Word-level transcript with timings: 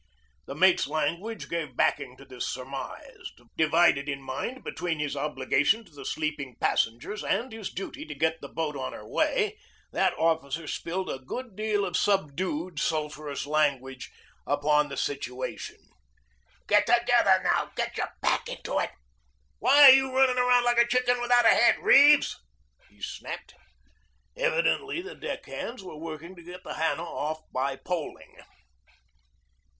The 0.47 0.55
mate's 0.55 0.87
language 0.87 1.47
gave 1.47 1.77
backing 1.77 2.17
to 2.17 2.25
this 2.25 2.51
surmise. 2.51 3.31
Divided 3.55 4.09
in 4.09 4.19
mind 4.19 4.63
between 4.63 4.97
his 4.97 5.15
obligation 5.15 5.85
to 5.85 5.91
the 5.91 6.05
sleeping 6.05 6.55
passengers 6.59 7.23
and 7.23 7.51
his 7.53 7.69
duty 7.71 8.03
to 8.07 8.15
get 8.15 8.41
the 8.41 8.49
boat 8.49 8.75
on 8.75 8.93
her 8.93 9.07
way, 9.07 9.59
that 9.91 10.17
officer 10.17 10.67
spilled 10.67 11.07
a 11.11 11.19
good 11.19 11.55
deal 11.55 11.85
of 11.85 11.95
subdued 11.95 12.79
sulphurous 12.79 13.45
language 13.45 14.11
upon 14.47 14.89
the 14.89 14.97
situation. 14.97 15.77
"All 16.67 16.79
together 16.83 17.39
now. 17.43 17.69
Get 17.75 17.95
your 17.95 18.09
back 18.21 18.49
into 18.49 18.79
it. 18.79 18.89
Why 19.59 19.83
are 19.83 19.91
you 19.91 20.11
running 20.15 20.39
around 20.39 20.63
like 20.63 20.79
a 20.79 20.87
chicken 20.87 21.21
without 21.21 21.45
a 21.45 21.49
head, 21.49 21.75
Reeves?" 21.79 22.41
he 22.89 23.03
snapped. 23.03 23.53
Evidently 24.35 24.99
the 25.03 25.13
deck 25.13 25.45
hands 25.45 25.83
were 25.83 25.95
working 25.99 26.35
to 26.37 26.41
get 26.41 26.63
the 26.63 26.73
Hannah 26.73 27.03
off 27.03 27.43
by 27.51 27.75
poling. 27.75 28.37